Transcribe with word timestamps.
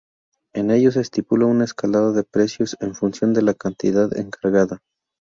En 0.55 0.71
ellos, 0.71 0.95
se 0.95 1.01
estipula 1.01 1.45
un 1.45 1.61
escalado 1.61 2.11
de 2.11 2.23
precios 2.23 2.75
en 2.79 2.95
función 2.95 3.35
de 3.35 3.43
la 3.43 3.53
cantidad 3.53 4.17
encargada. 4.17 4.79